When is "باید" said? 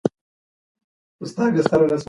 1.55-1.69